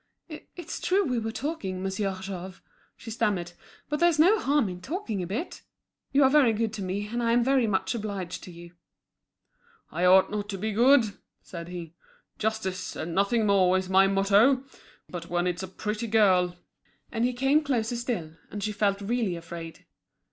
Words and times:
"It's 0.55 0.79
true 0.79 1.03
we 1.03 1.19
were 1.19 1.31
talking, 1.31 1.83
Monsieur 1.83 2.15
Jouve," 2.23 2.59
she 2.97 3.11
stammered, 3.11 3.51
"but 3.87 3.99
there's 3.99 4.17
no 4.17 4.39
harm 4.39 4.67
in 4.67 4.81
talking 4.81 5.21
a 5.21 5.27
bit. 5.27 5.61
You 6.11 6.23
are 6.23 6.29
very 6.31 6.53
good 6.53 6.73
to 6.73 6.81
me, 6.81 7.05
and 7.05 7.21
I'm 7.21 7.43
very 7.43 7.67
much 7.67 7.93
obliged 7.93 8.43
to 8.45 8.51
you." 8.51 8.71
"I 9.91 10.05
ought 10.05 10.31
not 10.31 10.49
to 10.49 10.57
be 10.57 10.71
good," 10.71 11.13
said 11.43 11.67
he. 11.67 11.93
"Justice, 12.39 12.95
and 12.95 13.13
nothing 13.13 13.45
more, 13.45 13.77
is 13.77 13.89
my 13.89 14.07
motto. 14.07 14.63
But 15.07 15.29
when 15.29 15.45
it's 15.45 15.61
a 15.61 15.67
pretty 15.67 16.07
girl—" 16.07 16.55
And 17.11 17.23
he 17.23 17.31
came 17.33 17.63
closer 17.63 17.95
still, 17.95 18.33
and 18.49 18.63
she 18.63 18.71
felt 18.71 19.01
really 19.01 19.35
afraid. 19.35 19.85